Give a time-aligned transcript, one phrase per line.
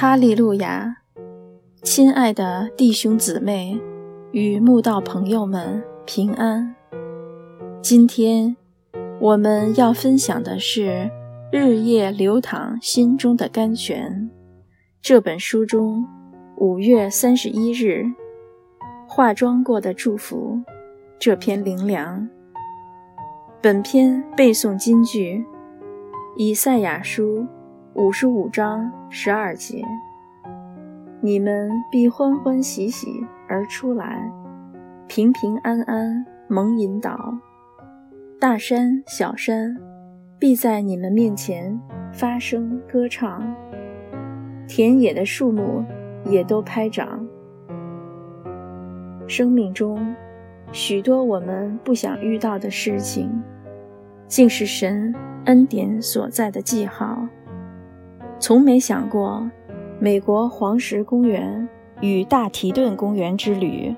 [0.00, 0.98] 哈利路亚！
[1.82, 3.76] 亲爱的弟兄姊妹
[4.30, 6.76] 与慕道朋友们，平安！
[7.82, 8.56] 今天
[9.18, 10.86] 我们要分享的是
[11.50, 14.30] 《日夜流淌心中的甘泉》
[15.02, 16.06] 这本书中
[16.58, 18.04] 五月三十一日
[19.08, 20.62] 化妆过的祝福
[21.18, 22.28] 这篇灵粮。
[23.60, 25.44] 本篇背诵金句：
[26.36, 27.48] 以赛亚书。
[27.98, 29.84] 五十五章十二节，
[31.20, 33.08] 你们必欢欢喜喜
[33.48, 34.30] 而出来，
[35.08, 37.36] 平平安安蒙引导。
[38.38, 39.76] 大山小山
[40.38, 41.76] 必在你们面前
[42.12, 43.42] 发声歌唱，
[44.68, 45.84] 田野的树木
[46.24, 47.26] 也都拍掌。
[49.26, 50.14] 生命中
[50.70, 53.28] 许多我们不想遇到的事情，
[54.28, 55.12] 竟是神
[55.46, 57.26] 恩典所在的记号。
[58.40, 59.50] 从没想过，
[59.98, 61.68] 美国黄石公园
[62.00, 63.94] 与大提顿公园之旅，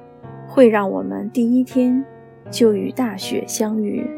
[0.48, 2.02] 会让我们第一天
[2.50, 4.08] 就与大雪相遇。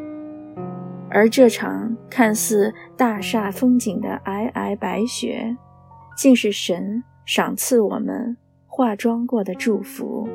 [1.11, 5.57] 而这场看似大煞风景的皑皑白雪，
[6.17, 10.29] 竟是神赏赐我们化妆过的祝福。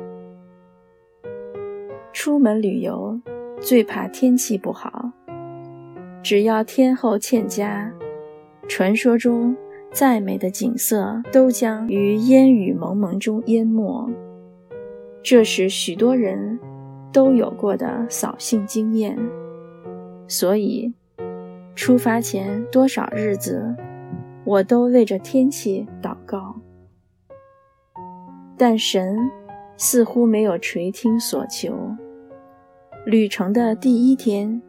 [2.12, 3.18] 出门旅游
[3.60, 5.10] 最怕天气不好，
[6.22, 7.90] 只要天后欠佳，
[8.68, 9.56] 传说中。
[9.90, 14.08] 再美的景色都将于烟雨蒙蒙中淹没，
[15.22, 16.58] 这是许多人
[17.12, 19.18] 都有过的扫兴经验。
[20.28, 20.92] 所以，
[21.74, 23.74] 出发前多少日子，
[24.44, 26.54] 我都为着天气祷告。
[28.56, 29.16] 但神
[29.76, 31.72] 似乎没有垂听所求。
[33.06, 34.60] 旅程的第一天，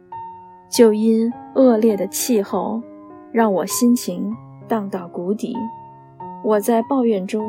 [0.70, 2.82] 就因恶劣的气候，
[3.32, 4.34] 让我心情。
[4.70, 5.56] 荡到谷底，
[6.44, 7.44] 我在抱怨中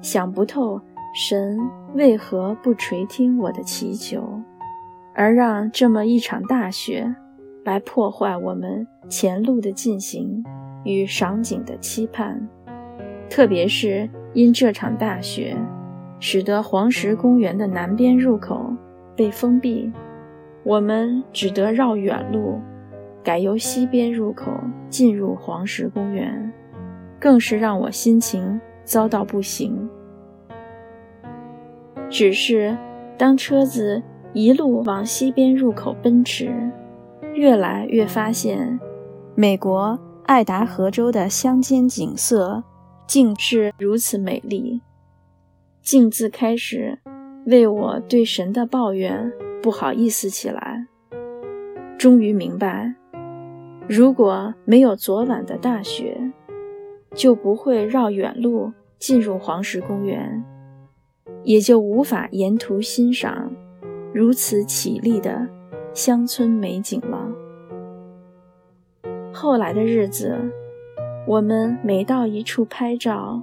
[0.00, 0.80] 想不透
[1.14, 1.60] 神
[1.94, 4.40] 为何不垂听我的祈求，
[5.14, 7.14] 而让这么一场大雪
[7.62, 10.42] 来破坏我们前路的进行
[10.84, 12.48] 与赏景的期盼。
[13.28, 15.54] 特别是因这场大雪，
[16.20, 18.72] 使得黄石公园的南边入口
[19.14, 19.92] 被封闭，
[20.64, 22.58] 我们只得绕远路。
[23.22, 24.52] 改由西边入口
[24.88, 26.52] 进入黄石公园，
[27.18, 29.88] 更是让我心情糟到不行。
[32.08, 32.76] 只是
[33.16, 36.52] 当车子一路往西边入口奔驰，
[37.34, 38.80] 越来越发现，
[39.34, 42.64] 美国爱达荷州的乡间景色
[43.06, 44.80] 竟是如此美丽，
[45.82, 46.98] 竟自开始
[47.46, 49.30] 为我对神的抱怨
[49.62, 50.86] 不好意思起来。
[51.98, 52.94] 终于明白。
[53.88, 56.16] 如果没有昨晚的大雪，
[57.12, 60.44] 就不会绕远路进入黄石公园，
[61.42, 63.50] 也就无法沿途欣赏
[64.14, 65.48] 如此绮丽的
[65.92, 67.28] 乡村美景了。
[69.32, 70.38] 后来的日子，
[71.26, 73.42] 我们每到一处拍照，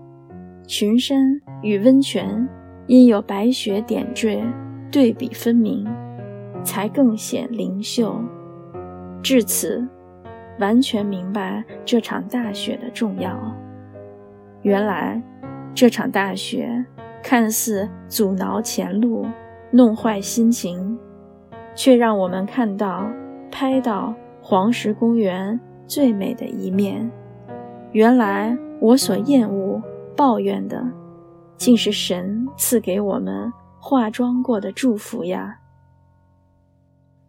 [0.65, 2.47] 群山与温泉
[2.85, 4.41] 因有白雪点缀，
[4.89, 5.85] 对比分明，
[6.63, 8.15] 才更显灵秀。
[9.21, 9.85] 至此。
[10.59, 13.37] 完全明白这场大雪的重要。
[14.63, 15.21] 原来，
[15.73, 16.85] 这场大雪
[17.23, 19.25] 看似阻挠前路、
[19.71, 20.97] 弄坏心情，
[21.75, 23.07] 却让我们看到、
[23.51, 27.09] 拍到黄石公园最美的一面。
[27.91, 29.81] 原来，我所厌恶、
[30.15, 30.83] 抱怨的，
[31.55, 35.59] 竟是神赐给我们化妆过的祝福呀！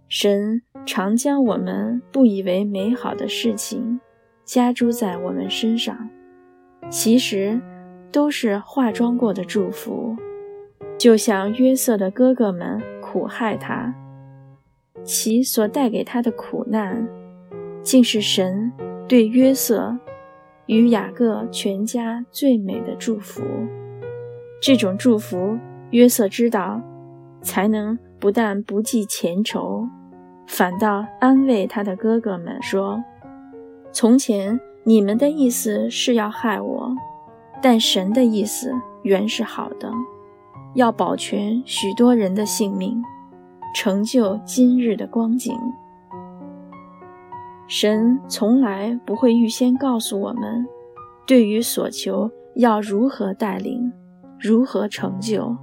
[0.09, 4.01] 神常将我们不以为美好的事情
[4.43, 6.09] 加诸在我们身上，
[6.89, 7.61] 其实
[8.11, 10.17] 都是化妆过的祝福。
[10.97, 13.94] 就像约瑟的哥哥们苦害他，
[15.05, 17.06] 其所带给他的苦难，
[17.82, 18.73] 竟是神
[19.06, 19.97] 对约瑟
[20.65, 23.43] 与雅各全家最美的祝福。
[24.61, 25.59] 这种祝福，
[25.91, 26.81] 约瑟知道，
[27.43, 29.87] 才能不但不计前仇。
[30.49, 33.05] 反倒安慰他的哥哥们说
[33.93, 36.91] ：“从前你们的意思是要害我，
[37.62, 38.73] 但神的意思
[39.03, 39.93] 原是好的，
[40.75, 43.00] 要保全许多人的性命，
[43.75, 45.55] 成就今日的光景。
[47.69, 50.67] 神从来不会预先告诉我们，
[51.27, 53.93] 对于所求要如何带领，
[54.41, 55.55] 如何成就，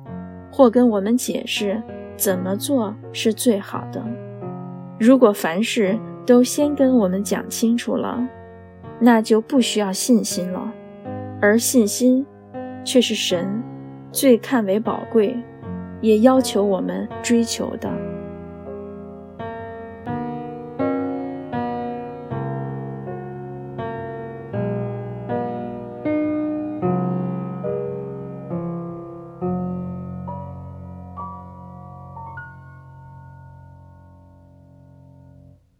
[0.52, 1.81] 或跟我们解释
[2.16, 4.06] 怎么做是最好的。”
[5.00, 8.25] 如果凡事都先跟我们讲清楚了
[9.00, 10.74] 那就不需要信心了。
[11.42, 12.25] 而信心
[12.83, 13.62] 却是神
[14.12, 15.38] 最看为宝贵
[16.01, 18.15] 也要求我们追求的。